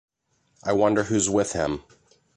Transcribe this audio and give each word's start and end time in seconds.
I 0.63 0.73
wonder 0.73 1.03
who’s 1.03 1.29
with 1.29 1.53
him. 1.53 1.83